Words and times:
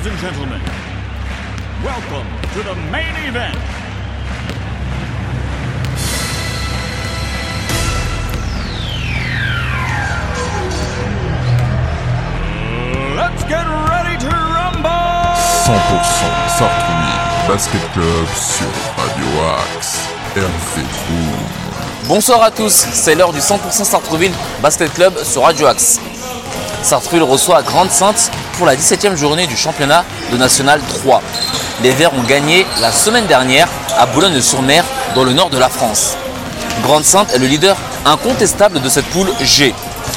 Ladies 0.00 0.12
and 0.12 0.32
gentlemen, 0.32 0.62
welcome 1.84 2.26
to 2.54 2.62
the 2.62 2.74
main 2.90 3.14
event. 3.28 3.54
Let's 13.14 13.44
get 13.44 13.66
ready 13.90 14.16
to 14.20 14.28
rumble! 14.30 14.88
100% 15.66 15.68
Sartrouville 16.56 17.46
Basket 17.46 17.92
Club 17.92 18.26
sur 18.34 18.66
Radio 18.96 19.26
Axe. 19.58 19.98
RC 20.34 20.80
Boom. 21.08 22.08
Bonsoir 22.08 22.42
à 22.42 22.50
tous, 22.50 22.72
c'est 22.72 23.14
l'heure 23.14 23.34
du 23.34 23.40
100% 23.40 23.84
Sartreville 23.84 24.32
Basket 24.62 24.94
Club 24.94 25.12
sur 25.24 25.42
Radio 25.42 25.66
Axe. 25.66 26.00
Sartreville 26.82 27.24
reçoit 27.24 27.60
Grande 27.62 27.90
Sainte 27.90 28.30
pour 28.60 28.66
la 28.66 28.76
17e 28.76 29.16
journée 29.16 29.46
du 29.46 29.56
championnat 29.56 30.04
de 30.30 30.36
National 30.36 30.82
3. 30.86 31.22
Les 31.82 31.92
Verts 31.92 32.12
ont 32.12 32.22
gagné 32.24 32.66
la 32.82 32.92
semaine 32.92 33.24
dernière 33.24 33.66
à 33.98 34.04
Boulogne-sur-Mer 34.04 34.84
dans 35.14 35.24
le 35.24 35.32
nord 35.32 35.48
de 35.48 35.56
la 35.56 35.70
France. 35.70 36.14
Grande 36.82 37.02
Sainte 37.02 37.32
est 37.32 37.38
le 37.38 37.46
leader 37.46 37.74
incontestable 38.04 38.82
de 38.82 38.88
cette 38.90 39.06
poule 39.06 39.30
G. 39.40 39.74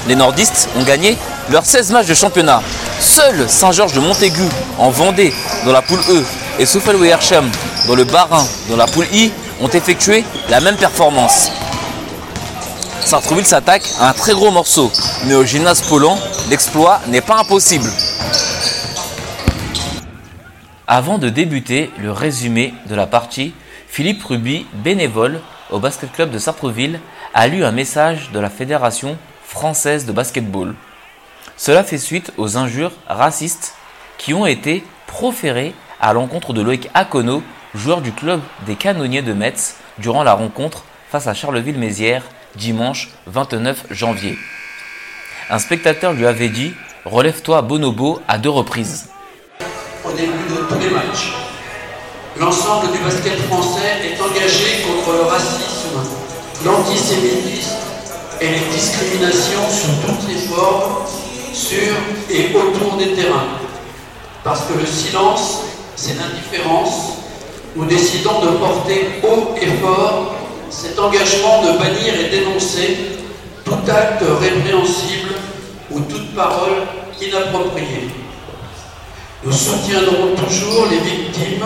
Les 0.09 0.17
nordistes 0.17 0.67
ont 0.77 0.83
gagné 0.83 1.17
leurs 1.51 1.65
16 1.65 1.91
matchs 1.91 2.07
de 2.07 2.13
championnat. 2.13 2.61
Seul 2.99 3.45
Saint-Georges 3.47 3.93
de 3.93 4.01
Montaigu 4.01 4.49
en 4.77 4.89
Vendée 4.89 5.33
dans 5.63 5.71
la 5.71 5.81
poule 5.81 6.01
E 6.09 6.25
et 6.59 6.65
Soufel-Weerchem 6.65 7.49
dans 7.87 7.95
le 7.95 8.03
Bas-Rhin 8.03 8.45
dans 8.69 8.75
la 8.75 8.87
poule 8.87 9.07
I 9.13 9.31
ont 9.61 9.69
effectué 9.69 10.25
la 10.49 10.59
même 10.59 10.75
performance. 10.75 11.49
Sartrouville 13.05 13.45
s'attaque 13.45 13.83
à 14.01 14.09
un 14.09 14.13
très 14.13 14.33
gros 14.33 14.51
morceau, 14.51 14.91
mais 15.27 15.33
au 15.33 15.45
gymnase 15.45 15.81
Poland, 15.87 16.19
l'exploit 16.49 16.99
n'est 17.07 17.21
pas 17.21 17.37
impossible. 17.37 17.89
Avant 20.95 21.17
de 21.17 21.29
débuter 21.29 21.89
le 21.97 22.11
résumé 22.11 22.71
de 22.87 22.93
la 22.93 23.07
partie, 23.07 23.55
Philippe 23.87 24.23
Ruby, 24.23 24.67
bénévole 24.75 25.41
au 25.71 25.79
basket 25.79 26.11
club 26.11 26.29
de 26.29 26.37
Sartreville, 26.37 26.99
a 27.33 27.47
lu 27.47 27.63
un 27.65 27.71
message 27.71 28.29
de 28.29 28.37
la 28.37 28.51
Fédération 28.51 29.17
française 29.43 30.05
de 30.05 30.11
basketball. 30.11 30.75
Cela 31.57 31.83
fait 31.83 31.97
suite 31.97 32.31
aux 32.37 32.57
injures 32.57 32.91
racistes 33.07 33.73
qui 34.19 34.35
ont 34.35 34.45
été 34.45 34.83
proférées 35.07 35.73
à 35.99 36.13
l'encontre 36.13 36.53
de 36.53 36.61
Loïc 36.61 36.91
Akono, 36.93 37.41
joueur 37.73 38.01
du 38.01 38.11
club 38.11 38.41
des 38.67 38.75
canonniers 38.75 39.23
de 39.23 39.33
Metz, 39.33 39.77
durant 39.97 40.21
la 40.21 40.35
rencontre 40.35 40.83
face 41.09 41.25
à 41.25 41.33
Charleville-Mézières 41.33 42.29
dimanche 42.55 43.09
29 43.25 43.87
janvier. 43.89 44.37
Un 45.49 45.57
spectateur 45.57 46.13
lui 46.13 46.27
avait 46.27 46.49
dit 46.49 46.71
Relève-toi 47.05 47.63
bonobo 47.63 48.21
à 48.27 48.37
deux 48.37 48.51
reprises. 48.51 49.09
Début 50.15 50.49
de 50.49 50.65
tous 50.67 50.79
les 50.79 50.89
matchs. 50.89 51.33
L'ensemble 52.39 52.91
du 52.91 52.97
basket 52.99 53.37
français 53.47 54.01
est 54.03 54.21
engagé 54.21 54.83
contre 54.85 55.17
le 55.17 55.23
racisme, 55.29 55.99
l'antisémitisme 56.65 57.77
et 58.41 58.47
les 58.47 58.65
discriminations 58.71 59.69
sous 59.69 60.07
toutes 60.07 60.27
les 60.27 60.39
formes, 60.47 61.05
sur 61.53 61.93
et 62.29 62.55
autour 62.55 62.97
des 62.97 63.13
terrains. 63.13 63.59
Parce 64.43 64.61
que 64.61 64.79
le 64.79 64.85
silence, 64.85 65.61
c'est 65.95 66.15
l'indifférence, 66.17 67.13
nous 67.75 67.85
décidons 67.85 68.41
de 68.41 68.57
porter 68.57 69.21
haut 69.23 69.55
et 69.61 69.67
fort 69.81 70.35
cet 70.69 70.97
engagement 70.97 71.61
de 71.61 71.77
bannir 71.77 72.13
et 72.19 72.29
dénoncer 72.29 72.97
tout 73.63 73.91
acte 73.91 74.23
répréhensible 74.41 75.35
ou 75.91 75.99
toute 76.01 76.35
parole 76.35 76.87
inappropriée. 77.21 78.22
Nous 79.45 79.51
soutiendrons 79.51 80.35
toujours 80.37 80.85
les 80.89 80.99
victimes 80.99 81.65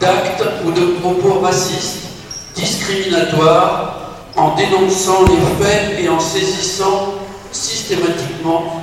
d'actes 0.00 0.42
ou 0.64 0.72
de 0.72 0.86
propos 1.00 1.38
racistes, 1.38 2.08
discriminatoires, 2.56 4.16
en 4.34 4.56
dénonçant 4.56 5.22
les 5.26 5.64
faits 5.64 6.00
et 6.00 6.08
en 6.08 6.18
saisissant 6.18 7.14
systématiquement 7.52 8.82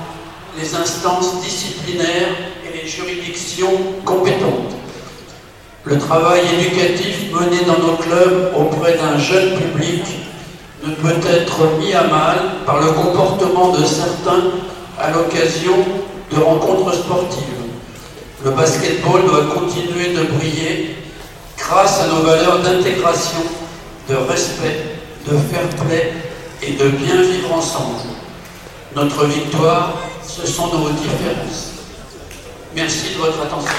les 0.58 0.74
instances 0.74 1.42
disciplinaires 1.42 2.34
et 2.64 2.82
les 2.82 2.88
juridictions 2.88 3.76
compétentes. 4.06 4.74
Le 5.84 5.98
travail 5.98 6.40
éducatif 6.58 7.30
mené 7.32 7.58
dans 7.66 7.86
nos 7.86 7.96
clubs 7.96 8.52
auprès 8.56 8.96
d'un 8.96 9.18
jeune 9.18 9.58
public 9.58 10.04
ne 10.86 10.94
peut 10.94 11.28
être 11.28 11.78
mis 11.78 11.92
à 11.92 12.04
mal 12.04 12.38
par 12.64 12.80
le 12.80 12.90
comportement 12.92 13.68
de 13.72 13.84
certains 13.84 14.44
à 14.98 15.10
l'occasion 15.10 15.76
de 16.32 16.42
rencontres 16.42 16.94
sportives. 16.94 17.69
Le 18.42 18.52
basketball 18.52 19.22
doit 19.26 19.54
continuer 19.54 20.14
de 20.14 20.22
briller 20.24 20.96
grâce 21.58 22.00
à 22.00 22.06
nos 22.06 22.22
valeurs 22.22 22.60
d'intégration, 22.60 23.40
de 24.08 24.14
respect, 24.14 24.96
de 25.26 25.36
fair 25.36 25.68
play 25.84 26.14
et 26.62 26.72
de 26.72 26.88
bien 26.88 27.20
vivre 27.20 27.52
ensemble. 27.52 27.96
Notre 28.96 29.26
victoire, 29.26 29.92
ce 30.26 30.46
sont 30.46 30.68
nos 30.68 30.88
différences. 30.88 31.72
Merci 32.74 33.14
de 33.14 33.18
votre 33.18 33.42
attention. 33.42 33.74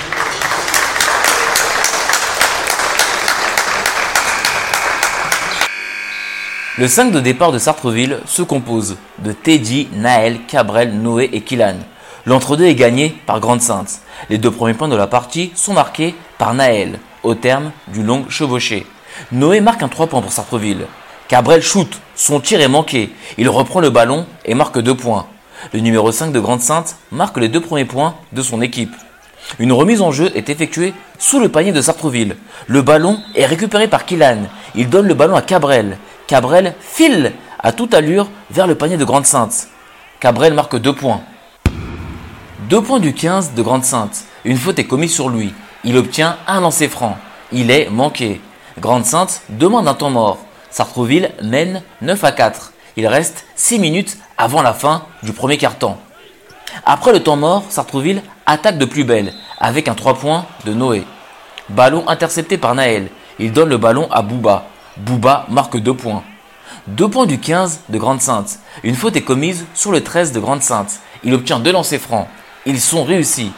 Le 6.77 6.87
5 6.87 7.11
de 7.11 7.19
départ 7.19 7.51
de 7.51 7.57
Sartreville 7.57 8.19
se 8.27 8.43
compose 8.43 8.97
de 9.19 9.31
Teddy, 9.31 9.89
Naël, 9.93 10.41
Cabrel, 10.47 10.93
Noé 10.93 11.31
et 11.33 11.41
Kylan. 11.41 11.77
L'entre-deux 12.25 12.65
est 12.65 12.75
gagné 12.75 13.15
par 13.25 13.39
Grande 13.39 13.61
Sainte. 13.61 14.01
Les 14.29 14.37
deux 14.37 14.51
premiers 14.51 14.75
points 14.75 14.87
de 14.87 14.95
la 14.95 15.07
partie 15.07 15.51
sont 15.55 15.73
marqués 15.73 16.13
par 16.37 16.53
Naël, 16.53 16.99
au 17.23 17.33
terme 17.33 17.71
du 17.87 18.03
long 18.03 18.25
chevauché. 18.29 18.85
Noé 19.31 19.59
marque 19.59 19.81
un 19.81 19.87
3 19.87 20.07
points 20.07 20.21
pour 20.21 20.31
Sartreville. 20.31 20.85
Cabrel 21.27 21.61
shoot, 21.61 21.99
son 22.15 22.39
tir 22.39 22.61
est 22.61 22.67
manqué. 22.67 23.11
Il 23.37 23.49
reprend 23.49 23.79
le 23.79 23.89
ballon 23.89 24.27
et 24.45 24.53
marque 24.53 24.79
2 24.79 24.95
points. 24.95 25.27
Le 25.73 25.79
numéro 25.79 26.11
5 26.11 26.31
de 26.31 26.39
Grande 26.39 26.61
Sainte 26.61 26.97
marque 27.11 27.37
les 27.37 27.47
deux 27.47 27.61
premiers 27.61 27.85
points 27.85 28.15
de 28.31 28.41
son 28.41 28.61
équipe. 28.61 28.95
Une 29.57 29.71
remise 29.71 30.01
en 30.01 30.11
jeu 30.11 30.31
est 30.35 30.49
effectuée 30.49 30.93
sous 31.17 31.39
le 31.39 31.49
panier 31.49 31.71
de 31.71 31.81
Sartreville. 31.81 32.35
Le 32.67 32.81
ballon 32.81 33.19
est 33.35 33.45
récupéré 33.45 33.87
par 33.87 34.05
Kylan. 34.05 34.43
Il 34.75 34.89
donne 34.89 35.07
le 35.07 35.13
ballon 35.13 35.35
à 35.35 35.41
Cabrel. 35.41 35.97
Cabrel 36.27 36.75
file 36.79 37.33
à 37.59 37.71
toute 37.71 37.93
allure 37.93 38.29
vers 38.51 38.67
le 38.67 38.75
panier 38.75 38.97
de 38.97 39.05
Grande 39.05 39.25
Sainte. 39.25 39.67
Cabrel 40.19 40.53
marque 40.53 40.77
2 40.77 40.93
points. 40.93 41.21
2 42.71 42.81
points 42.81 43.01
du 43.01 43.13
15 43.13 43.51
de 43.53 43.61
Grande 43.61 43.83
Sainte. 43.83 44.23
Une 44.45 44.55
faute 44.55 44.79
est 44.79 44.85
commise 44.85 45.13
sur 45.13 45.27
lui. 45.27 45.53
Il 45.83 45.97
obtient 45.97 46.37
un 46.47 46.61
lancer 46.61 46.87
franc. 46.87 47.17
Il 47.51 47.69
est 47.69 47.89
manqué. 47.89 48.39
Grande 48.79 49.03
Sainte 49.03 49.41
demande 49.49 49.89
un 49.89 49.93
temps 49.93 50.09
mort. 50.09 50.37
Sartreville 50.69 51.31
mène 51.43 51.83
9 52.01 52.23
à 52.23 52.31
4. 52.31 52.71
Il 52.95 53.07
reste 53.07 53.45
6 53.57 53.77
minutes 53.77 54.17
avant 54.37 54.61
la 54.61 54.73
fin 54.73 55.03
du 55.21 55.33
premier 55.33 55.57
quart-temps. 55.57 55.99
Après 56.85 57.11
le 57.11 57.21
temps 57.21 57.35
mort, 57.35 57.65
Sartreville 57.67 58.23
attaque 58.45 58.77
de 58.77 58.85
plus 58.85 59.03
belle 59.03 59.33
avec 59.59 59.89
un 59.89 59.93
3 59.93 60.13
points 60.13 60.45
de 60.63 60.73
Noé. 60.73 61.03
Ballon 61.67 62.07
intercepté 62.07 62.57
par 62.57 62.73
Naël. 62.73 63.09
Il 63.37 63.51
donne 63.51 63.67
le 63.67 63.79
ballon 63.79 64.07
à 64.11 64.21
Bouba. 64.21 64.67
Bouba 64.95 65.45
marque 65.49 65.75
2 65.75 65.93
points. 65.93 66.23
2 66.87 67.09
points 67.09 67.25
du 67.25 67.37
15 67.37 67.81
de 67.89 67.97
Grande 67.97 68.21
Sainte. 68.21 68.59
Une 68.83 68.95
faute 68.95 69.17
est 69.17 69.23
commise 69.23 69.65
sur 69.73 69.91
le 69.91 70.01
13 70.01 70.31
de 70.31 70.39
Grande 70.39 70.61
Sainte. 70.61 71.01
Il 71.25 71.33
obtient 71.33 71.59
deux 71.59 71.73
lancers 71.73 71.99
francs. 71.99 72.29
Ils 72.67 72.79
sont 72.79 73.03
réussis. 73.03 73.51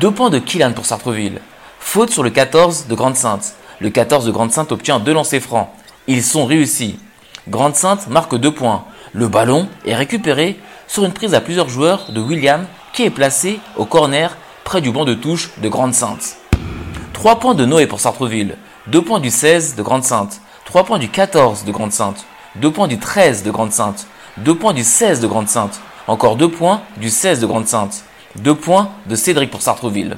2 0.00 0.10
points 0.10 0.30
de 0.30 0.38
Kylan 0.38 0.72
pour 0.72 0.86
Sartreville. 0.86 1.42
Faute 1.80 2.10
sur 2.10 2.22
le 2.22 2.30
14 2.30 2.86
de 2.86 2.94
Grande 2.94 3.16
Sainte. 3.16 3.54
Le 3.78 3.90
14 3.90 4.24
de 4.24 4.30
Grande 4.30 4.52
Sainte 4.52 4.72
obtient 4.72 4.98
deux 5.00 5.12
lancers 5.12 5.42
francs. 5.42 5.68
Ils 6.06 6.22
sont 6.22 6.46
réussis. 6.46 6.98
Grande 7.48 7.76
Sainte 7.76 8.08
marque 8.08 8.34
2 8.34 8.50
points. 8.50 8.84
Le 9.12 9.28
ballon 9.28 9.68
est 9.84 9.94
récupéré 9.94 10.58
sur 10.86 11.04
une 11.04 11.12
prise 11.12 11.34
à 11.34 11.42
plusieurs 11.42 11.68
joueurs 11.68 12.10
de 12.10 12.22
William 12.22 12.64
qui 12.94 13.04
est 13.04 13.10
placé 13.10 13.60
au 13.76 13.84
corner 13.84 14.38
près 14.64 14.80
du 14.80 14.90
banc 14.90 15.04
de 15.04 15.12
touche 15.12 15.50
de 15.58 15.68
Grande 15.68 15.92
Sainte. 15.92 16.38
3 17.12 17.40
points 17.40 17.54
de 17.54 17.66
Noé 17.66 17.86
pour 17.86 18.00
Sartreville. 18.00 18.56
2 18.86 19.02
points 19.02 19.20
du 19.20 19.30
16 19.30 19.76
de 19.76 19.82
Grande 19.82 20.04
Sainte. 20.04 20.40
3 20.64 20.84
points 20.84 20.98
du 20.98 21.10
14 21.10 21.64
de 21.64 21.72
Grande 21.72 21.92
Sainte. 21.92 22.24
2 22.56 22.70
points 22.72 22.88
du 22.88 22.98
13 22.98 23.42
de 23.42 23.50
Grande 23.50 23.72
Sainte. 23.72 24.06
2 24.38 24.54
points 24.54 24.72
du 24.72 24.84
16 24.84 25.20
de 25.20 25.26
Grande 25.26 25.48
Sainte. 25.48 25.80
Encore 26.06 26.36
2 26.36 26.50
points 26.50 26.80
du 26.96 27.10
16 27.10 27.40
de 27.40 27.46
Grande 27.46 27.66
Sainte. 27.66 28.04
2 28.36 28.54
points 28.54 28.90
de 29.06 29.16
Cédric 29.16 29.50
pour 29.50 29.62
Sartreville. 29.62 30.16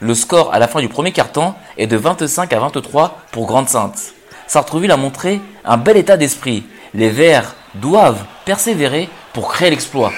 Le 0.00 0.14
score 0.14 0.52
à 0.52 0.58
la 0.58 0.68
fin 0.68 0.80
du 0.80 0.88
premier 0.88 1.12
quart-temps 1.12 1.56
est 1.78 1.86
de 1.86 1.96
25 1.96 2.52
à 2.52 2.58
23 2.58 3.18
pour 3.32 3.46
Grande 3.46 3.68
Sainte. 3.68 4.14
Sartreville 4.46 4.90
a 4.90 4.96
montré 4.96 5.40
un 5.64 5.76
bel 5.76 5.96
état 5.96 6.16
d'esprit. 6.16 6.64
Les 6.94 7.10
Verts 7.10 7.54
doivent 7.74 8.24
persévérer 8.44 9.08
pour 9.32 9.48
créer 9.48 9.70
l'exploit. 9.70 10.12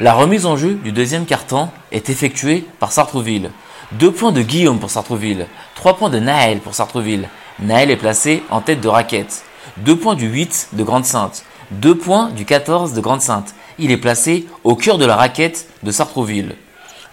La 0.00 0.14
remise 0.14 0.46
en 0.46 0.56
jeu 0.56 0.74
du 0.74 0.92
deuxième 0.92 1.26
quart-temps 1.26 1.72
est 1.92 2.10
effectuée 2.10 2.66
par 2.80 2.92
Sartreville. 2.92 3.50
2 3.92 4.10
points 4.10 4.32
de 4.32 4.42
Guillaume 4.42 4.80
pour 4.80 4.90
Sartreville, 4.90 5.46
3 5.74 5.96
points 5.96 6.10
de 6.10 6.18
Naël 6.18 6.60
pour 6.60 6.74
Sartreville. 6.74 7.28
Naël 7.60 7.90
est 7.90 7.96
placé 7.96 8.42
en 8.50 8.60
tête 8.60 8.80
de 8.80 8.88
raquette. 8.88 9.44
2 9.78 9.96
points 9.96 10.14
du 10.14 10.26
8 10.26 10.70
de 10.72 10.82
Grande 10.82 11.04
Sainte, 11.04 11.44
2 11.72 11.96
points 11.96 12.30
du 12.30 12.44
14 12.44 12.94
de 12.94 13.00
Grande 13.00 13.20
Sainte. 13.20 13.54
Il 13.78 13.90
est 13.90 13.96
placé 13.96 14.46
au 14.64 14.76
cœur 14.76 14.98
de 14.98 15.04
la 15.04 15.16
raquette 15.16 15.68
de 15.82 15.90
Sartreville. 15.90 16.56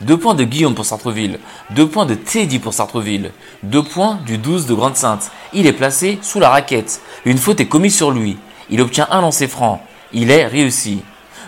2 0.01 0.17
points 0.17 0.33
de 0.33 0.43
Guillaume 0.43 0.75
pour 0.75 0.85
Sartreville. 0.85 1.39
2 1.71 1.87
points 1.87 2.05
de 2.05 2.15
Teddy 2.15 2.59
pour 2.59 2.73
Sartreville. 2.73 3.31
2 3.63 3.83
points 3.83 4.19
du 4.25 4.37
12 4.37 4.65
de 4.65 4.73
Grande-Sainte. 4.73 5.31
Il 5.53 5.67
est 5.67 5.73
placé 5.73 6.19
sous 6.21 6.39
la 6.39 6.49
raquette. 6.49 7.01
Une 7.25 7.37
faute 7.37 7.59
est 7.59 7.67
commise 7.67 7.95
sur 7.95 8.11
lui. 8.11 8.37
Il 8.69 8.81
obtient 8.81 9.07
un 9.11 9.21
lancer 9.21 9.47
franc. 9.47 9.83
Il 10.13 10.31
est 10.31 10.45
réussi. 10.47 11.01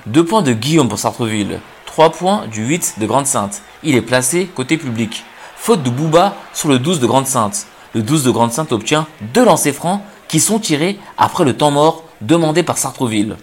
2 0.07 0.25
points 0.25 0.41
de 0.41 0.53
Guillaume 0.53 0.89
pour 0.89 0.99
Sartreville. 0.99 1.59
3 1.85 2.11
points 2.11 2.47
du 2.47 2.65
8 2.65 2.95
de 2.97 3.05
Grande-Sainte. 3.05 3.61
Il 3.83 3.95
est 3.95 4.01
placé 4.01 4.47
côté 4.47 4.77
public. 4.77 5.23
Faute 5.55 5.83
de 5.83 5.89
Bouba 5.89 6.35
sur 6.53 6.69
le 6.69 6.79
12 6.79 6.99
de 6.99 7.07
Grande-Sainte. 7.07 7.67
Le 7.93 8.01
12 8.01 8.23
de 8.23 8.31
Grande-Sainte 8.31 8.71
obtient 8.71 9.07
deux 9.33 9.45
lancers 9.45 9.73
francs 9.73 10.01
qui 10.27 10.39
sont 10.39 10.59
tirés 10.59 10.97
après 11.17 11.45
le 11.45 11.55
temps 11.55 11.71
mort 11.71 12.03
demandé 12.21 12.63
par 12.63 12.77
Sartreville. 12.77 13.37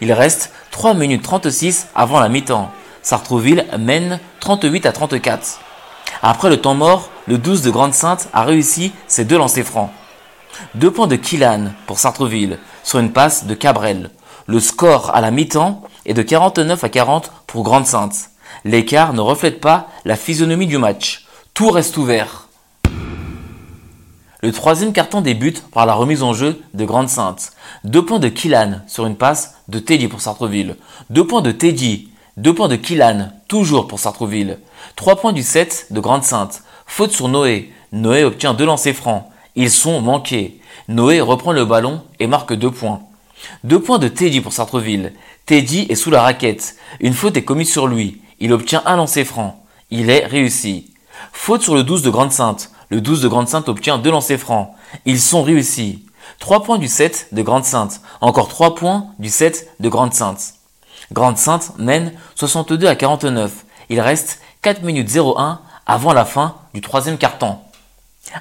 Il 0.00 0.12
reste 0.12 0.52
3 0.70 0.94
minutes 0.94 1.22
36 1.22 1.88
avant 1.94 2.20
la 2.20 2.28
mi-temps. 2.28 2.70
Sartreville 3.02 3.66
mène 3.78 4.20
38 4.40 4.86
à 4.86 4.92
34. 4.92 5.60
Après 6.22 6.48
le 6.48 6.60
temps 6.60 6.74
mort, 6.74 7.10
le 7.26 7.38
12 7.38 7.62
de 7.62 7.70
Grande-Sainte 7.70 8.28
a 8.32 8.44
réussi 8.44 8.92
ses 9.06 9.24
deux 9.24 9.38
lancers 9.38 9.64
francs. 9.64 9.90
Deux 10.74 10.90
points 10.90 11.06
de 11.06 11.16
Killan 11.16 11.72
pour 11.86 11.98
Sartreville 11.98 12.58
sur 12.84 12.98
une 12.98 13.12
passe 13.12 13.46
de 13.46 13.54
Cabrel. 13.54 14.10
Le 14.46 14.60
score 14.60 15.14
à 15.14 15.20
la 15.20 15.30
mi-temps 15.30 15.82
est 16.06 16.14
de 16.14 16.22
49 16.22 16.84
à 16.84 16.88
40 16.88 17.32
pour 17.46 17.62
Grande-Sainte. 17.62 18.30
L'écart 18.64 19.12
ne 19.12 19.20
reflète 19.20 19.60
pas 19.60 19.88
la 20.04 20.16
physionomie 20.16 20.66
du 20.66 20.78
match. 20.78 21.26
Tout 21.54 21.70
reste 21.70 21.96
ouvert. 21.96 22.48
Le 24.42 24.52
troisième 24.52 24.94
carton 24.94 25.20
débute 25.20 25.70
par 25.70 25.84
la 25.84 25.92
remise 25.92 26.22
en 26.22 26.32
jeu 26.32 26.62
de 26.72 26.86
Grande-Sainte. 26.86 27.52
Deux 27.84 28.02
points 28.06 28.18
de 28.18 28.28
Killan 28.28 28.80
sur 28.86 29.04
une 29.04 29.16
passe 29.16 29.56
de 29.68 29.78
Teddy 29.78 30.08
pour 30.08 30.22
Sartreville. 30.22 30.76
Deux 31.10 31.26
points 31.26 31.42
de 31.42 31.52
Teddy. 31.52 32.08
Deux 32.38 32.54
points 32.54 32.68
de 32.68 32.76
Killan, 32.76 33.32
toujours 33.48 33.86
pour 33.86 33.98
Sartreville. 33.98 34.58
Trois 34.96 35.16
points 35.16 35.34
du 35.34 35.42
7 35.42 35.88
de 35.90 36.00
Grande-Sainte. 36.00 36.62
Faute 36.86 37.12
sur 37.12 37.28
Noé. 37.28 37.70
Noé 37.92 38.24
obtient 38.24 38.54
deux 38.54 38.64
lancers 38.64 38.94
francs. 38.94 39.26
Ils 39.56 39.70
sont 39.70 40.00
manqués. 40.00 40.58
Noé 40.88 41.20
reprend 41.20 41.52
le 41.52 41.66
ballon 41.66 42.02
et 42.18 42.26
marque 42.26 42.54
deux 42.54 42.70
points. 42.70 43.02
Deux 43.64 43.82
points 43.82 43.98
de 43.98 44.08
Teddy 44.08 44.40
pour 44.40 44.54
Sartreville. 44.54 45.12
Teddy 45.44 45.86
est 45.90 45.96
sous 45.96 46.10
la 46.10 46.22
raquette. 46.22 46.76
Une 47.00 47.12
faute 47.12 47.36
est 47.36 47.44
commise 47.44 47.70
sur 47.70 47.86
lui. 47.86 48.22
Il 48.38 48.54
obtient 48.54 48.82
un 48.86 48.96
lancer 48.96 49.26
franc. 49.26 49.62
Il 49.90 50.08
est 50.08 50.24
réussi. 50.24 50.94
Faute 51.30 51.60
sur 51.60 51.74
le 51.74 51.82
12 51.82 52.00
de 52.00 52.10
Grande-Sainte. 52.10 52.70
Le 52.90 53.00
12 53.00 53.22
de 53.22 53.28
Grande-Sainte 53.28 53.68
obtient 53.68 53.98
deux 53.98 54.10
lancers 54.10 54.38
francs. 54.38 54.70
Ils 55.06 55.20
sont 55.20 55.44
réussis. 55.44 56.04
3 56.40 56.64
points 56.64 56.78
du 56.78 56.88
7 56.88 57.28
de 57.30 57.42
Grande-Sainte. 57.42 58.00
Encore 58.20 58.48
3 58.48 58.74
points 58.74 59.06
du 59.20 59.28
7 59.28 59.70
de 59.78 59.88
Grande-Sainte. 59.88 60.54
Grande-Sainte 61.12 61.72
mène 61.78 62.12
62 62.34 62.86
à 62.86 62.96
49. 62.96 63.64
Il 63.90 64.00
reste 64.00 64.40
4 64.62 64.82
minutes 64.82 65.16
01 65.16 65.60
avant 65.86 66.12
la 66.12 66.24
fin 66.24 66.56
du 66.74 66.80
troisième 66.80 67.16
carton. 67.16 67.58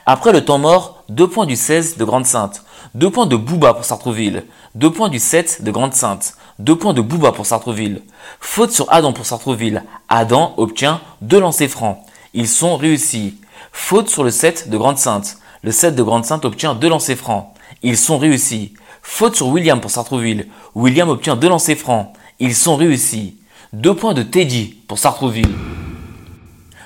Après 0.08 0.32
le 0.32 0.44
temps 0.44 0.58
mort, 0.58 1.04
2 1.10 1.28
points 1.28 1.46
du 1.46 1.56
16 1.56 1.98
de 1.98 2.04
Grande-Sainte. 2.04 2.64
2 2.96 3.10
points 3.12 3.28
de 3.28 3.36
Bouba 3.36 3.76
pour 3.76 3.86
Sartreville. 3.86 4.46
2 4.74 4.92
points 4.92 5.10
du 5.10 5.20
7 5.20 5.64
de 5.64 5.70
Grande-Sainte. 5.70 6.34
2 6.58 6.76
points 6.76 6.94
de 6.94 7.02
Bouba 7.02 7.32
pour 7.32 7.46
Sartreville. 7.46 8.02
Faute 8.40 8.72
sur 8.72 8.92
Adam 8.92 9.14
pour 9.14 9.28
Sartreville. 9.28 9.84
Adam 10.10 10.56
obtient 10.58 11.02
2 11.22 11.40
lancers 11.40 11.70
francs. 11.70 12.00
Ils 12.34 12.48
sont 12.48 12.78
réussis. 12.78 13.38
Faute 13.72 14.10
sur 14.10 14.24
le 14.24 14.32
7 14.32 14.70
de 14.70 14.78
Grande-Sainte. 14.78 15.38
Le 15.64 15.72
7 15.72 15.96
de 15.96 16.04
Grande-Sainte 16.04 16.46
obtient 16.46 16.76
2 16.76 16.90
lancers 16.90 17.18
francs. 17.18 17.54
Ils 17.84 17.98
sont 17.98 18.18
réussis. 18.18 18.74
Faute 19.02 19.36
sur 19.36 19.48
William 19.48 19.80
pour 19.82 19.92
Sartreville. 19.92 20.48
William 20.76 21.10
obtient 21.10 21.36
2 21.36 21.50
lancers 21.50 21.78
francs. 21.78 22.14
Ils 22.40 22.56
sont 22.56 22.76
réussis. 22.76 23.38
2 23.74 23.94
points 23.96 24.14
de 24.14 24.24
Teddy 24.24 24.78
pour 24.88 24.98
Sartreville. 24.98 25.54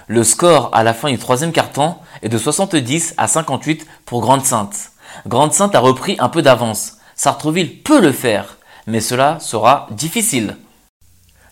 Le 0.08 0.24
score 0.24 0.70
à 0.74 0.84
la 0.84 0.94
fin 0.94 1.10
du 1.10 1.18
troisième 1.18 1.52
carton 1.52 1.96
est 2.22 2.30
de 2.30 2.38
70 2.38 3.14
à 3.18 3.28
58 3.28 3.88
pour 4.06 4.22
Grande-Sainte. 4.22 4.92
Grande-Sainte 5.28 5.76
a 5.76 5.80
repris 5.80 6.18
un 6.20 6.30
peu 6.30 6.42
d'avance. 6.42 6.98
Sartreville 7.16 7.82
peut 7.82 8.02
le 8.02 8.12
faire, 8.12 8.58
mais 8.88 9.00
cela 9.00 9.40
sera 9.40 9.88
difficile. 9.92 10.58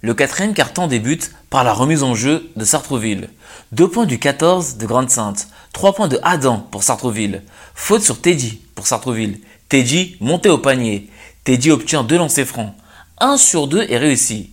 Le 0.04 0.16
quatrième 0.16 0.56
carton 0.56 0.88
débute 0.88 1.32
par 1.52 1.64
la 1.64 1.74
remise 1.74 2.02
en 2.02 2.16
jeu 2.16 2.50
de 2.56 2.66
Sartreville. 2.66 3.30
Deux 3.72 3.88
points 3.88 4.08
du 4.08 4.18
14 4.18 4.78
de 4.78 4.88
Grande-Sainte. 4.88 5.48
Trois 5.74 5.94
points 5.94 6.08
de 6.08 6.20
Adam 6.24 6.58
pour 6.72 6.82
Sartreville. 6.82 7.44
Faute 7.76 8.02
sur 8.02 8.20
Teddy 8.20 8.62
pour 8.74 8.88
Sartreville. 8.88 9.42
Teddy 9.70 10.18
monté 10.20 10.50
au 10.50 10.58
panier. 10.58 11.08
Teddy 11.44 11.70
obtient 11.70 12.04
deux 12.04 12.18
lancers 12.18 12.48
francs. 12.48 12.74
Un 13.20 13.38
sur 13.38 13.68
deux 13.68 13.84
est 13.84 14.00
réussi. 14.00 14.50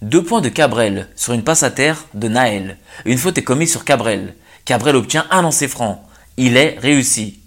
Deux 0.00 0.22
points 0.22 0.40
de 0.40 0.48
Cabrel 0.48 1.08
sur 1.16 1.32
une 1.32 1.42
passe 1.42 1.64
à 1.64 1.72
terre 1.72 2.04
de 2.14 2.28
Naël. 2.28 2.78
Une 3.04 3.18
faute 3.18 3.36
est 3.36 3.42
commise 3.42 3.72
sur 3.72 3.84
Cabrel. 3.84 4.36
Cabrel 4.64 4.94
obtient 4.94 5.26
un 5.32 5.42
lancer 5.42 5.66
franc. 5.66 6.06
Il 6.36 6.56
est 6.56 6.78
réussi. 6.78 7.40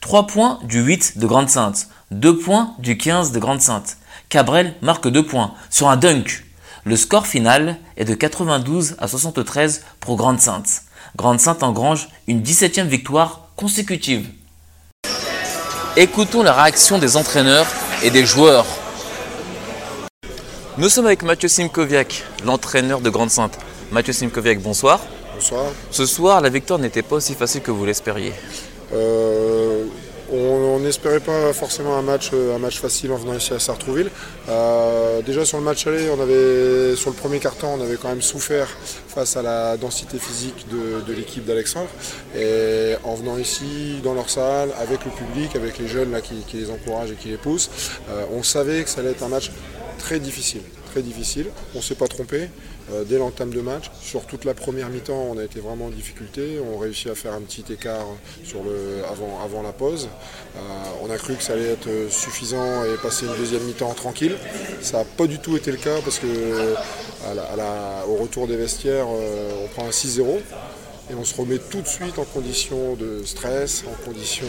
Trois 0.00 0.26
points 0.26 0.58
du 0.64 0.80
8 0.80 1.18
de 1.18 1.26
Grande-Sainte. 1.28 1.90
Deux 2.10 2.36
points 2.36 2.74
du 2.80 2.98
15 2.98 3.30
de 3.30 3.38
Grande-Sainte. 3.38 3.98
Cabrel 4.28 4.74
marque 4.82 5.06
deux 5.06 5.24
points 5.24 5.54
sur 5.70 5.88
un 5.88 5.96
dunk. 5.96 6.42
Le 6.88 6.96
score 6.96 7.26
final 7.26 7.76
est 7.98 8.06
de 8.06 8.14
92 8.14 8.96
à 8.98 9.08
73 9.08 9.82
pour 10.00 10.16
Grande-Sainte. 10.16 10.84
Grande-Sainte 11.16 11.62
engrange 11.62 12.08
une 12.26 12.40
17e 12.40 12.86
victoire 12.86 13.50
consécutive. 13.56 14.26
Écoutons 15.98 16.42
la 16.42 16.54
réaction 16.54 16.98
des 16.98 17.18
entraîneurs 17.18 17.66
et 18.02 18.08
des 18.08 18.24
joueurs. 18.24 18.64
Nous 20.78 20.88
sommes 20.88 21.04
avec 21.04 21.22
Mathieu 21.24 21.48
Simkoviak, 21.48 22.24
l'entraîneur 22.46 23.02
de 23.02 23.10
Grande-Sainte. 23.10 23.58
Mathieu 23.92 24.14
Simkoviak, 24.14 24.62
bonsoir. 24.62 24.98
Bonsoir. 25.34 25.66
Ce 25.90 26.06
soir, 26.06 26.40
la 26.40 26.48
victoire 26.48 26.78
n'était 26.78 27.02
pas 27.02 27.16
aussi 27.16 27.34
facile 27.34 27.60
que 27.60 27.70
vous 27.70 27.84
l'espériez. 27.84 28.32
Euh, 28.94 29.84
on 30.32 30.78
n'espérait 30.80 31.20
pas 31.20 31.52
forcément 31.52 31.96
un 31.96 32.02
match, 32.02 32.30
euh, 32.32 32.56
un 32.56 32.58
match 32.58 32.80
facile 32.80 33.12
en 33.12 33.16
venant 33.16 33.34
ici 33.34 33.52
à 33.52 33.58
Sartrouville. 33.58 34.10
Euh, 34.48 35.22
déjà 35.22 35.44
sur 35.44 35.58
le 35.58 35.64
match 35.64 35.86
aller, 35.86 36.08
on 36.10 36.16
sur 36.96 37.10
le 37.10 37.16
premier 37.16 37.38
carton, 37.38 37.68
on 37.78 37.80
avait 37.80 37.96
quand 37.96 38.08
même 38.08 38.22
souffert 38.22 38.68
face 39.08 39.36
à 39.36 39.42
la 39.42 39.76
densité 39.76 40.18
physique 40.18 40.66
de, 40.70 41.12
l'équipe 41.12 41.44
d'Alexandre. 41.44 41.88
Et 42.36 42.94
en 43.04 43.14
venant 43.14 43.38
ici, 43.38 44.00
dans 44.02 44.14
leur 44.14 44.30
salle, 44.30 44.70
avec 44.80 45.04
le 45.04 45.10
public, 45.10 45.56
avec 45.56 45.78
les 45.78 45.88
jeunes 45.88 46.14
qui, 46.22 46.56
les 46.56 46.70
encouragent 46.70 47.12
et 47.12 47.16
qui 47.16 47.28
les 47.28 47.36
poussent, 47.36 47.70
on 48.32 48.42
savait 48.42 48.84
que 48.84 48.90
ça 48.90 49.00
allait 49.00 49.10
être 49.10 49.22
un 49.22 49.28
match 49.28 49.50
très 49.98 50.20
difficile. 50.20 50.62
Très 50.90 51.02
difficile. 51.02 51.46
On 51.74 51.78
ne 51.78 51.82
s'est 51.82 51.94
pas 51.94 52.08
trompé. 52.08 52.48
Euh, 52.92 53.04
dès 53.04 53.18
l'entame 53.18 53.50
de 53.50 53.60
match. 53.60 53.90
Sur 54.00 54.24
toute 54.24 54.44
la 54.44 54.54
première 54.54 54.88
mi-temps, 54.88 55.28
on 55.30 55.38
a 55.38 55.44
été 55.44 55.60
vraiment 55.60 55.86
en 55.86 55.90
difficulté. 55.90 56.58
On 56.60 56.78
réussit 56.78 57.08
à 57.08 57.14
faire 57.14 57.34
un 57.34 57.40
petit 57.40 57.64
écart 57.70 58.06
avant, 59.44 59.62
la 59.62 59.72
pause. 59.72 60.08
Euh, 60.56 60.60
on 61.02 61.10
a 61.10 61.16
cru 61.18 61.34
que 61.34 61.42
ça 61.42 61.52
allait 61.52 61.72
être 61.72 61.88
suffisant 62.10 62.84
et 62.84 62.96
passer 63.02 63.26
une 63.26 63.36
deuxième 63.36 63.62
mi-temps 63.62 63.92
tranquille. 63.94 64.36
Ça 64.80 64.98
n'a 64.98 65.04
pas 65.04 65.26
du 65.26 65.38
tout 65.38 65.56
été 65.56 65.70
le 65.70 65.76
cas 65.76 66.00
parce 66.02 66.18
que 66.18 66.26
au 68.08 68.16
retour 68.16 68.46
des 68.46 68.56
vestiaires, 68.56 69.06
euh, 69.08 69.64
on 69.64 69.68
prend 69.68 69.86
un 69.86 69.92
6-0 69.92 70.40
et 71.10 71.14
on 71.14 71.24
se 71.24 71.34
remet 71.34 71.58
tout 71.58 71.80
de 71.80 71.86
suite 71.86 72.18
en 72.18 72.24
condition 72.24 72.94
de 72.94 73.22
stress, 73.24 73.84
en 73.86 74.04
condition 74.04 74.46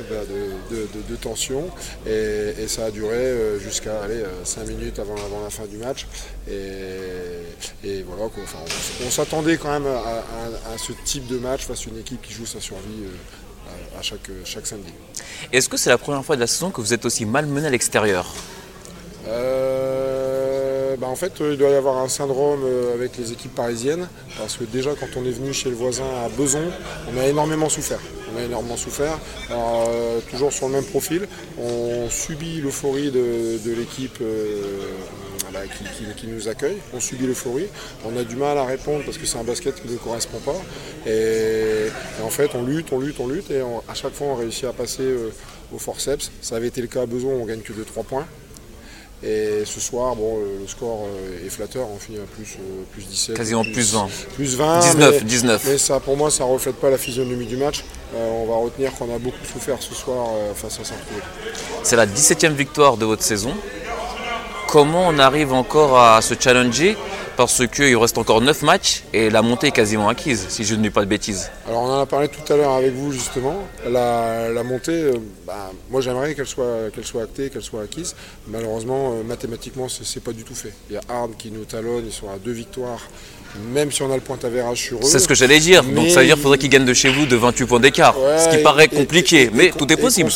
de, 0.00 1.16
tension. 1.16 1.70
Et, 2.06 2.66
ça 2.68 2.86
a 2.86 2.90
duré 2.90 3.14
euh, 3.16 3.58
jusqu'à 3.58 4.00
5 4.44 4.60
euh, 4.60 4.66
minutes 4.66 4.98
avant, 4.98 5.14
la 5.14 5.50
fin 5.50 5.66
du 5.66 5.76
match. 5.76 6.06
Et, 6.48 8.02
voilà, 8.06 8.30
on, 9.04 9.10
s'attendait 9.10 9.56
quand 9.58 9.70
même 9.70 9.86
à, 9.86 10.78
ce 10.78 10.92
type 11.04 11.26
de 11.26 11.38
match 11.38 11.66
face 11.66 11.86
à 11.86 11.90
une 11.90 11.98
équipe 11.98 12.22
qui 12.22 12.32
joue 12.32 12.46
sa 12.46 12.60
survie 12.60 13.04
euh, 13.04 13.98
à, 13.98 14.02
chaque, 14.02 14.30
chaque 14.44 14.66
samedi. 14.66 14.92
Est-ce 15.52 15.68
que 15.68 15.76
c'est 15.76 15.90
la 15.90 15.98
première 15.98 16.24
fois 16.24 16.36
de 16.36 16.40
la 16.40 16.46
saison 16.46 16.70
que 16.70 16.80
vous 16.80 16.94
êtes 16.94 17.04
aussi 17.04 17.26
malmené 17.26 17.66
à 17.66 17.70
l'extérieur? 17.70 18.34
Bah, 20.98 21.08
en 21.08 21.16
fait, 21.16 21.32
il 21.40 21.56
doit 21.56 21.70
y 21.70 21.74
avoir 21.74 21.98
un 21.98 22.08
syndrome 22.08 22.62
euh, 22.64 22.94
avec 22.94 23.16
les 23.16 23.32
équipes 23.32 23.54
parisiennes, 23.54 24.08
parce 24.38 24.56
que 24.56 24.64
déjà 24.64 24.90
quand 24.98 25.08
on 25.16 25.24
est 25.24 25.30
venu 25.30 25.52
chez 25.52 25.70
le 25.70 25.74
voisin 25.74 26.04
à 26.24 26.28
Beson, 26.28 26.62
on 27.12 27.18
a 27.18 27.26
énormément 27.26 27.68
souffert. 27.68 28.00
On 28.34 28.38
a 28.38 28.42
énormément 28.42 28.76
souffert. 28.76 29.18
Euh, 29.50 30.20
toujours 30.30 30.52
sur 30.52 30.66
le 30.68 30.74
même 30.74 30.84
profil, 30.84 31.26
on 31.60 32.08
subit 32.10 32.60
l'euphorie 32.60 33.10
de, 33.10 33.74
l'équipe 33.76 34.18
euh, 34.20 34.80
qui, 36.16 36.26
nous 36.26 36.48
accueille, 36.48 36.76
on 36.92 37.00
subit 37.00 37.26
l'euphorie, 37.26 37.66
on 38.04 38.16
a 38.16 38.24
du 38.24 38.36
mal 38.36 38.58
à 38.58 38.64
répondre 38.64 39.04
parce 39.04 39.18
que 39.18 39.26
c'est 39.26 39.38
un 39.38 39.44
basket 39.44 39.80
qui 39.80 39.88
ne 39.88 39.96
correspond 39.96 40.40
pas. 40.40 40.60
Et, 41.08 41.88
en 42.22 42.30
fait, 42.30 42.50
on 42.54 42.64
lutte, 42.64 42.92
on 42.92 42.98
lutte, 42.98 43.20
on 43.20 43.28
lutte, 43.28 43.50
et 43.50 43.60
à 43.88 43.94
chaque 43.94 44.14
fois, 44.14 44.28
on 44.28 44.34
réussit 44.34 44.64
à 44.64 44.72
passer 44.72 45.04
au 45.72 45.78
forceps. 45.78 46.30
Ça 46.40 46.56
avait 46.56 46.68
été 46.68 46.80
le 46.80 46.88
cas 46.88 47.02
à 47.02 47.06
Beson, 47.06 47.28
on 47.28 47.44
gagne 47.44 47.60
que 47.60 47.72
de 47.72 47.84
3 47.84 48.02
points. 48.04 48.26
Et 49.26 49.64
ce 49.64 49.80
soir, 49.80 50.14
bon, 50.14 50.38
le 50.60 50.68
score 50.68 51.06
euh, 51.06 51.46
est 51.46 51.48
flatteur, 51.48 51.88
on 51.90 51.98
finit 51.98 52.18
à 52.18 52.26
plus, 52.36 52.56
euh, 52.60 52.82
plus 52.92 53.06
17. 53.06 53.34
Quasiment 53.34 53.64
plus, 53.64 53.94
20. 53.94 54.08
Plus 54.34 54.54
20. 54.54 54.80
19, 54.80 55.14
mais, 55.14 55.20
19. 55.22 55.64
Mais 55.66 55.78
ça, 55.78 55.98
pour 55.98 56.16
moi, 56.16 56.30
ça 56.30 56.44
ne 56.44 56.50
reflète 56.50 56.76
pas 56.76 56.90
la 56.90 56.98
physionomie 56.98 57.46
du 57.46 57.56
match. 57.56 57.84
Euh, 58.14 58.42
on 58.42 58.46
va 58.46 58.56
retenir 58.56 58.92
qu'on 58.92 59.14
a 59.14 59.18
beaucoup 59.18 59.44
souffert 59.50 59.78
ce 59.80 59.94
soir 59.94 60.28
face 60.54 60.78
à 60.78 60.84
saint 60.84 60.94
C'est 61.82 61.96
la 61.96 62.06
17e 62.06 62.52
victoire 62.52 62.98
de 62.98 63.06
votre 63.06 63.22
saison. 63.22 63.54
Comment 64.74 65.06
on 65.06 65.20
arrive 65.20 65.52
encore 65.52 66.00
à 66.00 66.20
se 66.20 66.34
challenger 66.34 66.96
parce 67.36 67.64
qu'il 67.68 67.96
reste 67.96 68.18
encore 68.18 68.40
9 68.40 68.62
matchs 68.62 69.04
et 69.12 69.30
la 69.30 69.40
montée 69.40 69.68
est 69.68 69.70
quasiment 69.70 70.08
acquise, 70.08 70.46
si 70.48 70.64
je 70.64 70.74
ne 70.74 70.82
dis 70.82 70.90
pas 70.90 71.02
de 71.02 71.06
bêtises. 71.06 71.48
Alors 71.68 71.82
on 71.82 71.92
en 71.92 72.00
a 72.00 72.06
parlé 72.06 72.26
tout 72.26 72.52
à 72.52 72.56
l'heure 72.56 72.72
avec 72.72 72.92
vous 72.92 73.12
justement. 73.12 73.68
La, 73.88 74.64
montée, 74.64 74.90
euh, 74.90 75.12
bah, 75.46 75.70
moi 75.90 76.00
j'aimerais 76.00 76.34
qu'elle 76.34 76.48
soit, 76.48 76.90
qu'elle 76.92 77.04
soit 77.04 77.22
actée, 77.22 77.50
qu'elle 77.50 77.62
soit 77.62 77.82
acquise. 77.82 78.16
Malheureusement, 78.48 79.12
euh, 79.12 79.22
mathématiquement, 79.22 79.86
c'est 79.88 80.24
pas 80.24 80.32
du 80.32 80.42
tout 80.42 80.56
fait. 80.56 80.72
Il 80.90 80.94
y 80.94 80.96
a 80.96 81.02
Hard 81.08 81.36
qui 81.38 81.52
nous 81.52 81.64
talonne, 81.64 82.02
ils 82.04 82.12
sont 82.12 82.28
à 82.28 82.38
deux 82.44 82.50
victoires 82.50 82.98
même 83.72 83.92
si 83.92 84.02
on 84.02 84.10
a 84.10 84.16
le 84.16 84.20
point 84.20 84.38
avérage 84.42 84.78
sur 84.78 84.98
eux. 84.98 85.04
C'est 85.04 85.20
ce 85.20 85.28
que 85.28 85.34
j'allais 85.34 85.60
dire. 85.60 85.84
Donc 85.84 86.10
ça 86.10 86.20
veut 86.20 86.26
dire 86.26 86.34
qu'il 86.34 86.42
faudrait 86.42 86.58
qu'ils 86.58 86.70
gagnent 86.70 86.84
de 86.84 86.94
chez 86.94 87.08
vous 87.08 87.26
de 87.26 87.36
28 87.36 87.66
points 87.66 87.80
d'écart. 87.80 88.14
ce 88.14 88.56
qui 88.56 88.62
paraît 88.62 88.88
compliqué, 88.88 89.50
mais 89.52 89.70
tout 89.70 89.90
est 89.92 89.96
possible. 89.96 90.30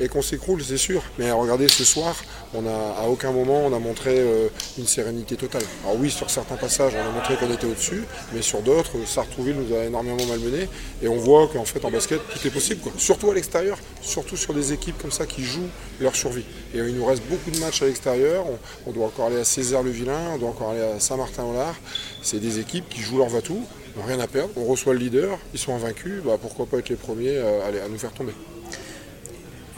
Et 0.00 0.08
qu'on 0.08 0.22
s'écroule, 0.22 0.62
c'est 0.62 0.76
sûr. 0.76 1.02
Mais 1.18 1.30
regardez, 1.32 1.68
ce 1.68 1.84
soir, 1.84 2.14
on 2.54 2.66
a, 2.66 3.00
à 3.00 3.08
aucun 3.08 3.32
moment 3.32 3.66
on 3.66 3.72
a 3.72 3.78
montré 3.78 4.18
euh, 4.18 4.48
une 4.78 4.86
sérénité 4.86 5.36
totale. 5.36 5.62
Alors 5.84 5.96
oui, 5.98 6.10
sur 6.10 6.30
certains 6.30 6.56
passages, 6.56 6.92
on 6.94 7.08
a 7.08 7.12
montré 7.12 7.36
qu'on 7.36 7.52
était 7.52 7.66
au-dessus, 7.66 8.04
mais 8.32 8.42
sur 8.42 8.60
d'autres, 8.60 8.92
Sartrouville 9.06 9.56
nous 9.56 9.74
a 9.74 9.84
énormément 9.84 10.24
malmenés. 10.26 10.68
Et 11.02 11.08
on 11.08 11.16
voit 11.16 11.48
qu'en 11.48 11.64
fait, 11.64 11.84
en 11.84 11.90
basket, 11.90 12.20
tout 12.28 12.46
est 12.46 12.50
possible. 12.50 12.80
Surtout 12.98 13.30
à 13.30 13.34
l'extérieur, 13.34 13.78
surtout 14.00 14.36
sur 14.36 14.54
des 14.54 14.72
équipes 14.72 15.00
comme 15.00 15.10
ça 15.10 15.26
qui 15.26 15.44
jouent 15.44 15.70
leur 16.00 16.14
survie. 16.14 16.44
Et 16.74 16.78
il 16.78 16.94
nous 16.94 17.04
reste 17.04 17.22
beaucoup 17.24 17.50
de 17.50 17.58
matchs 17.58 17.82
à 17.82 17.86
l'extérieur. 17.86 18.44
On, 18.86 18.92
doit 18.92 19.06
encore 19.06 19.26
aller 19.26 19.40
à 19.40 19.44
Césaire-le-Vilain, 19.44 20.32
on 20.34 20.38
doit 20.38 20.50
encore 20.50 20.70
aller 20.70 20.82
à 20.82 21.00
Saint-Martin-au-Lard. 21.00 21.76
C'est 22.22 22.40
des 22.40 22.58
équipes 22.58 22.88
qui 22.88 23.00
jouent 23.00 23.18
leur 23.18 23.28
va-tout, 23.28 23.64
rien 24.06 24.20
à 24.20 24.26
perdre. 24.26 24.50
On 24.56 24.64
reçoit 24.64 24.92
le 24.92 25.00
leader, 25.00 25.38
ils 25.54 25.58
sont 25.58 25.74
invaincus, 25.74 26.22
bah, 26.24 26.38
pourquoi 26.40 26.66
pas 26.66 26.78
être 26.78 26.88
les 26.88 26.96
premiers 26.96 27.38
à, 27.38 27.84
à 27.84 27.88
nous 27.88 27.98
faire 27.98 28.12
tomber 28.12 28.32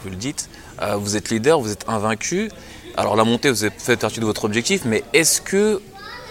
Vous 0.05 0.11
le 0.11 0.17
dites, 0.17 0.49
euh, 0.83 0.97
vous 0.97 1.15
êtes 1.15 1.31
leader, 1.31 1.59
vous 1.59 1.71
êtes 1.71 1.85
invaincu. 1.87 2.51
Alors 2.95 3.15
la 3.15 3.23
montée, 3.23 3.49
vous 3.49 3.57
fait 3.75 3.97
partie 3.97 4.19
de 4.19 4.25
votre 4.25 4.45
objectif, 4.45 4.83
mais 4.85 5.03
est-ce 5.13 5.41
que 5.41 5.81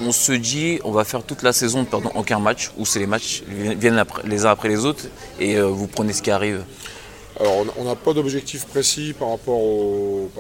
on 0.01 0.13
se 0.13 0.31
dit 0.31 0.79
on 0.85 0.93
va 0.93 1.03
faire 1.03 1.25
toute 1.25 1.43
la 1.43 1.53
saison 1.53 1.81
ne 1.81 1.85
perdant 1.85 2.13
aucun 2.15 2.39
match, 2.39 2.71
ou 2.79 2.87
c'est 2.87 3.01
les 3.01 3.09
matchs 3.09 3.43
viennent 3.49 4.05
les 4.25 4.47
uns 4.47 4.51
après 4.51 4.69
les 4.69 4.85
autres 4.85 5.07
et 5.41 5.57
euh, 5.57 5.67
vous 5.67 5.89
prenez 5.89 6.13
ce 6.13 6.23
qui 6.23 6.31
arrive? 6.31 6.63
Alors 7.41 7.65
on 7.77 7.83
n'a 7.83 7.97
pas 7.97 8.13
d'objectif 8.13 8.65
précis 8.67 9.13
par 9.19 9.31
rapport 9.31 9.59
au, 9.59 10.31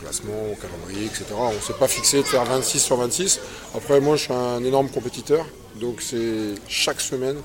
classement, 0.00 0.52
au 0.52 0.54
calendrier, 0.54 1.06
etc. 1.06 1.24
On 1.36 1.52
ne 1.52 1.58
s'est 1.58 1.72
pas 1.72 1.88
fixé 1.88 2.18
de 2.18 2.22
faire 2.22 2.44
26 2.44 2.78
sur 2.78 2.96
26. 2.96 3.40
Après, 3.74 4.00
moi, 4.00 4.14
je 4.14 4.22
suis 4.22 4.32
un 4.32 4.62
énorme 4.62 4.88
compétiteur. 4.88 5.44
Donc, 5.80 6.00
c'est 6.00 6.54
chaque 6.68 7.00
semaine, 7.00 7.36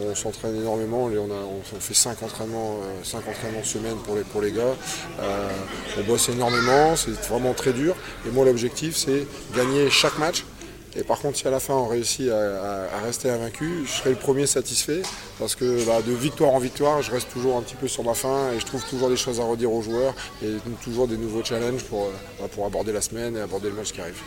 on 0.00 0.14
s'entraîne 0.14 0.56
énormément. 0.56 1.04
On, 1.06 1.80
fait 1.80 1.94
5 1.94 2.22
entraînements, 2.22 2.78
5 3.02 3.22
euh, 3.26 3.62
semaine 3.62 3.96
pour 4.04 4.16
les, 4.16 4.22
pour 4.22 4.40
les 4.40 4.52
gars. 4.52 4.74
Euh, 5.20 5.48
on 5.98 6.02
bosse 6.04 6.28
énormément. 6.28 6.96
C'est 6.96 7.10
vraiment 7.28 7.54
très 7.54 7.72
dur. 7.72 7.96
Et 8.26 8.30
moi, 8.30 8.44
l'objectif, 8.44 8.96
c'est 8.96 9.26
gagner 9.54 9.90
chaque 9.90 10.18
match 10.18 10.44
et 10.98 11.04
par 11.04 11.20
contre, 11.20 11.38
si 11.38 11.46
à 11.46 11.50
la 11.50 11.60
fin 11.60 11.74
on 11.74 11.86
réussit 11.86 12.28
à, 12.28 12.98
rester 13.04 13.30
invaincu, 13.30 13.84
je 13.86 13.90
serai 13.90 14.10
le 14.10 14.16
premier 14.16 14.46
satisfait 14.46 15.02
parce 15.38 15.54
que 15.54 15.86
bah, 15.86 16.02
de 16.04 16.12
victoire 16.12 16.52
en 16.52 16.58
victoire, 16.58 17.02
je 17.02 17.12
reste 17.12 17.30
toujours 17.32 17.56
un 17.56 17.62
petit 17.62 17.76
peu 17.76 17.86
sur 17.86 18.02
ma 18.02 18.14
faim 18.14 18.50
et 18.52 18.58
je 18.58 18.66
trouve 18.66 18.84
toujours 18.84 19.08
des 19.08 19.16
choses 19.16 19.38
à 19.38 19.44
redire 19.44 19.72
aux 19.72 19.80
joueurs 19.80 20.14
et 20.42 20.48
toujours 20.82 21.06
des 21.06 21.16
nouveaux 21.16 21.44
challenges 21.44 21.84
pour, 21.84 22.06
euh, 22.06 22.12
bah, 22.40 22.46
pour 22.52 22.66
aborder 22.66 22.92
la 22.92 23.00
semaine 23.00 23.36
et 23.36 23.40
aborder 23.40 23.68
le 23.68 23.76
match 23.76 23.92
qui 23.92 24.00
arrive. 24.00 24.20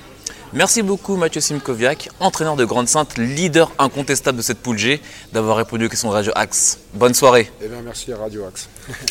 Merci 0.53 0.81
beaucoup 0.81 1.17
Mathieu 1.17 1.41
Simkoviak, 1.41 2.09
entraîneur 2.21 2.55
de 2.55 2.63
Grande 2.63 2.87
Sainte, 2.87 3.17
leader 3.17 3.69
incontestable 3.77 4.37
de 4.37 4.43
cette 4.43 4.59
poule 4.59 4.77
G, 4.77 5.01
d'avoir 5.33 5.57
répondu 5.57 5.85
aux 5.85 5.89
questions 5.89 6.07
de 6.07 6.13
Radio 6.13 6.31
Axe. 6.35 6.79
Bonne 6.93 7.13
soirée. 7.13 7.51
Eh 7.61 7.67
bien, 7.67 7.81
merci 7.81 8.13
à 8.13 8.17
Radio 8.17 8.45
Axe. 8.45 8.69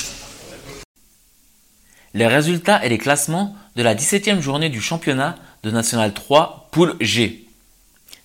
les 2.14 2.26
résultats 2.26 2.82
et 2.84 2.88
les 2.88 2.98
classements 2.98 3.54
de 3.76 3.82
la 3.82 3.94
17e 3.94 4.40
journée 4.40 4.70
du 4.70 4.80
championnat 4.80 5.36
de 5.62 5.70
National 5.70 6.14
3, 6.14 6.68
poule 6.70 6.96
G. 7.00 7.46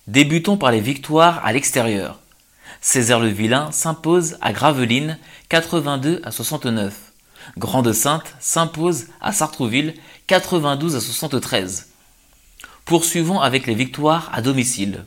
Débutons 0.06 0.56
par 0.56 0.70
les 0.70 0.80
victoires 0.80 1.44
à 1.44 1.52
l'extérieur. 1.52 2.20
Césaire-le-Vilain 2.80 3.72
s'impose 3.72 4.36
à 4.40 4.52
Gravelines 4.52 5.18
82 5.48 6.20
à 6.22 6.30
69. 6.30 7.12
Grande-Sainte 7.58 8.36
s'impose 8.38 9.06
à 9.20 9.32
Sartrouville 9.32 9.94
92 10.28 10.94
à 10.94 11.00
73. 11.00 11.88
Poursuivons 12.84 13.40
avec 13.40 13.66
les 13.66 13.74
victoires 13.74 14.30
à 14.32 14.42
domicile. 14.42 15.04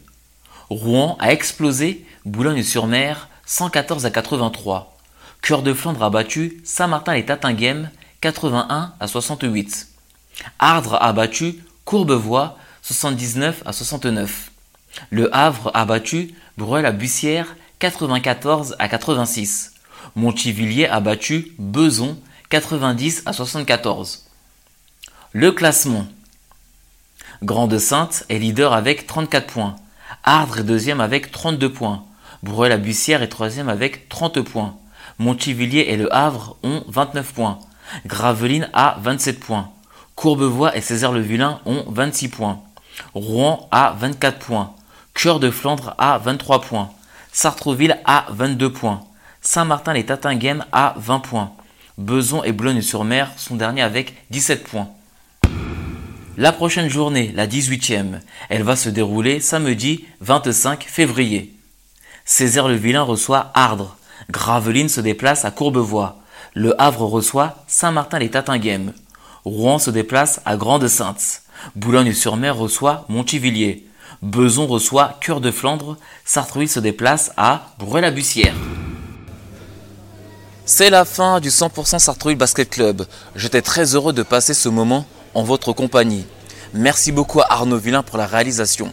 Rouen 0.70 1.16
a 1.22 1.32
explosé 1.32 2.06
Boulogne-sur-Mer 2.26 3.30
114 3.46 4.06
à 4.06 4.12
83. 4.12 4.98
Cœur 5.42 5.64
de 5.64 5.74
Flandre 5.74 6.04
a 6.04 6.10
battu 6.10 6.60
Saint-Martin-les-Tatinguem 6.66 7.90
81 8.20 8.94
à 9.00 9.08
68. 9.08 9.88
Ardres 10.60 11.02
a 11.02 11.14
battu 11.14 11.64
Courbevoie 11.86 12.58
79 12.82 13.64
à 13.66 13.72
69. 13.72 14.49
Le 15.10 15.34
Havre 15.36 15.72
a 15.74 15.86
battu 15.86 16.34
Bruel 16.58 16.86
à 16.86 16.92
Bussière 16.92 17.56
94 17.80 18.76
à 18.80 18.88
86. 18.88 19.74
Montivilliers 20.16 20.88
a 20.88 21.00
battu 21.00 21.54
Beson 21.58 22.18
90 22.50 23.24
à 23.26 23.34
74. 23.34 24.26
Le 25.34 25.52
classement. 25.52 26.08
Grande-Sainte 27.44 28.26
est 28.30 28.40
leader 28.40 28.74
avec 28.74 29.08
34 29.08 29.48
points. 29.48 29.76
Ardres 30.24 30.60
est 30.60 30.64
deuxième 30.64 31.00
avec 31.00 31.32
32 31.32 31.72
points. 31.72 32.04
Bruel 32.44 32.72
à 32.72 32.78
Bussière 32.78 33.22
est 33.22 33.28
troisième 33.28 33.70
avec 33.70 34.10
30 34.10 34.42
points. 34.42 34.76
Montivilliers 35.20 35.88
et 35.90 35.98
Le 35.98 36.14
Havre 36.14 36.58
ont 36.64 36.84
29 36.88 37.34
points. 37.34 37.60
Gravelines 38.06 38.70
a 38.74 38.98
27 39.02 39.40
points. 39.40 39.72
Courbevoie 40.16 40.76
et 40.76 40.82
Césaire-le-Vilain 40.82 41.62
ont 41.66 41.86
26 41.88 42.30
points. 42.30 42.62
Rouen 43.14 43.68
a 43.72 43.96
24 43.98 44.40
points. 44.40 44.74
Cœur 45.22 45.42
de 45.42 45.52
Flandre 45.52 45.96
a 45.98 46.18
23 46.18 46.62
points. 46.62 46.92
Sartreville 47.34 48.00
a 48.06 48.28
22 48.30 48.72
points. 48.72 49.04
Saint-Martin-les-Tatinguem 49.42 50.64
a 50.72 50.94
20 50.96 51.20
points. 51.20 51.52
Beson 51.98 52.42
et 52.46 52.54
Boulogne-sur-Mer 52.54 53.30
sont 53.36 53.58
derniers 53.58 53.82
avec 53.82 54.14
17 54.30 54.64
points. 54.64 54.88
La 56.38 56.54
prochaine 56.54 56.88
journée, 56.88 57.34
la 57.36 57.48
18e, 57.48 58.22
elle 58.48 58.64
va 58.64 58.78
se 58.78 58.88
dérouler 58.88 59.42
samedi 59.42 60.06
25 60.22 60.86
février. 60.86 61.54
Césaire-le-Vilain 62.24 63.02
reçoit 63.04 63.52
Ardres. 63.54 63.98
Gravelines 64.30 64.88
se 64.88 65.02
déplace 65.02 65.44
à 65.44 65.52
Courbevoie. 65.52 66.22
Le 66.54 66.82
Havre 66.82 67.04
reçoit 67.04 67.58
Saint-Martin-les-Tatinguem. 67.68 68.94
Rouen 69.44 69.80
se 69.80 69.92
déplace 69.92 70.40
à 70.46 70.56
Grande-Sainte. 70.56 71.42
Boulogne-sur-Mer 71.76 72.56
reçoit 72.56 73.04
Montivilliers. 73.10 73.89
Beson 74.22 74.68
reçoit 74.68 75.18
Cœur 75.22 75.42
de 75.42 75.52
Flandre. 75.52 75.98
Sartrouville 76.26 76.70
se 76.70 76.80
déplace 76.80 77.32
à 77.38 77.74
Bruy-la-Bussière. 77.80 78.56
C'est 80.66 80.90
la 80.90 81.06
fin 81.06 81.40
du 81.40 81.50
100% 81.50 82.00
Sartrouville 82.00 82.38
Basket 82.38 82.70
Club. 82.70 83.06
J'étais 83.36 83.62
très 83.62 83.96
heureux 83.96 84.14
de 84.14 84.24
passer 84.24 84.54
ce 84.54 84.70
moment 84.70 85.06
en 85.34 85.44
votre 85.44 85.74
compagnie. 85.74 86.26
Merci 86.74 87.12
beaucoup 87.12 87.42
à 87.42 87.48
Arnaud 87.50 87.78
Villain 87.78 88.04
pour 88.04 88.18
la 88.18 88.28
réalisation. 88.28 88.92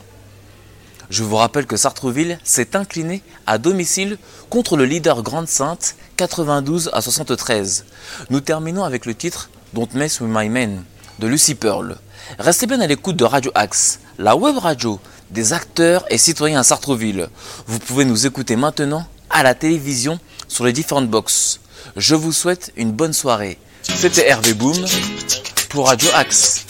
Je 1.11 1.23
vous 1.23 1.37
rappelle 1.37 1.67
que 1.67 1.77
Sartreville 1.77 2.39
s'est 2.43 2.75
incliné 2.75 3.23
à 3.47 3.59
domicile 3.59 4.19
contre 4.51 4.77
le 4.77 4.85
leader 4.85 5.23
Grande 5.23 5.49
Sainte 5.49 5.95
92 6.17 6.91
à 6.93 7.01
73. 7.01 7.85
Nous 8.31 8.41
terminons 8.41 8.83
avec 8.83 9.07
le 9.07 9.15
titre 9.15 9.51
Don't 9.73 9.89
Mess 9.95 10.21
With 10.21 10.31
My 10.33 10.49
Men 10.49 10.83
de 11.19 11.27
Lucy 11.27 11.55
Pearl. 11.55 11.97
Restez 12.39 12.67
bien 12.67 12.81
à 12.81 12.87
l'écoute 12.87 13.17
de 13.17 13.25
Radio 13.25 13.51
Axe, 13.55 14.01
la 14.19 14.37
web 14.37 14.59
radio 14.59 15.01
des 15.31 15.53
acteurs 15.53 16.05
et 16.11 16.19
citoyens 16.19 16.61
à 16.61 16.65
Sartreville. 16.65 17.29
Vous 17.67 17.79
pouvez 17.79 18.05
nous 18.05 18.27
écouter 18.27 18.57
maintenant 18.57 19.07
à 19.31 19.43
la 19.43 19.55
télévision 19.55 20.19
sur 20.49 20.65
les 20.65 20.73
différentes 20.73 21.09
boxes. 21.09 21.61
Je 21.97 22.15
vous 22.15 22.33
souhaite 22.33 22.73
une 22.77 22.93
bonne 22.93 23.13
soirée. 23.13 23.59
C'était 23.83 24.29
Hervé 24.29 24.55
Boom 24.55 24.77
pour 25.69 25.89
Radio 25.89 26.11
Axe. 26.15 26.65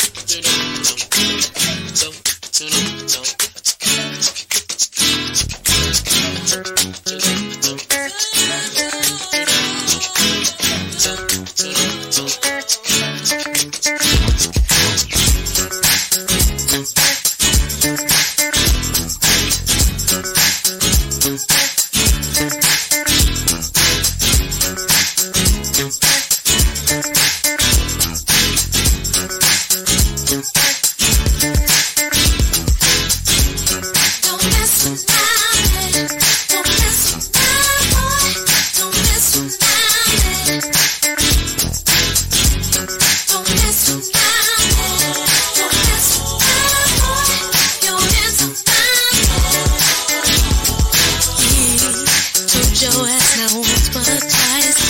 ass 53.05 53.37
now 53.37 53.61
it's 53.61 53.89
one 53.95 54.09
of 54.09 54.21
twice. 54.21 54.81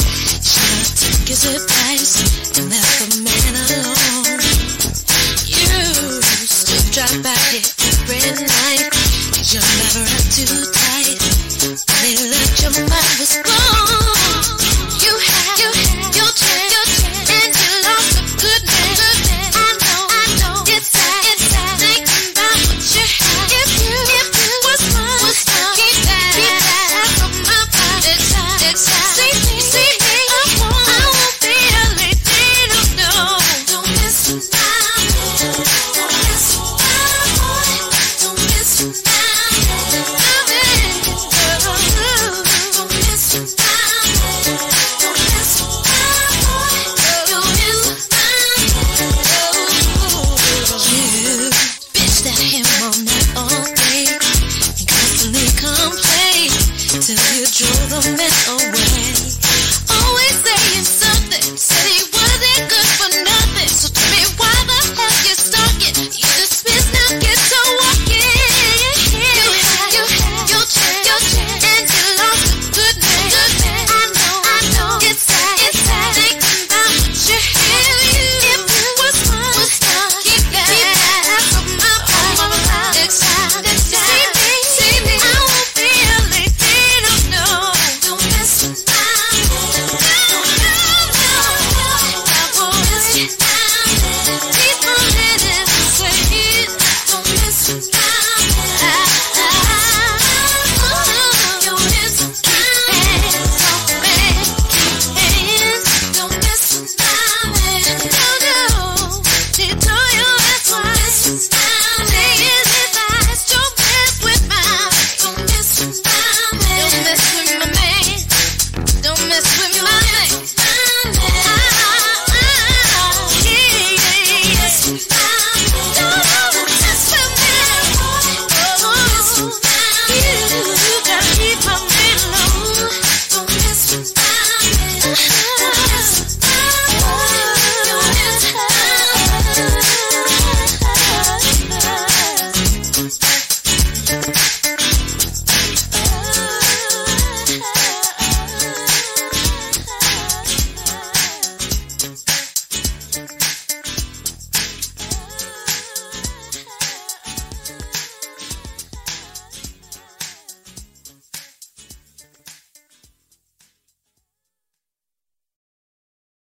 Should 0.47 0.87
take 1.01 1.29
his 1.29 1.45
advice 1.45 2.59
and 2.59 2.71
left 2.71 2.99
the 3.01 3.23
man 3.25 3.55
alone. 3.73 4.41
You 5.47 5.67
used 6.41 6.67
to 6.69 6.77
drop 6.93 7.27
out. 7.27 7.46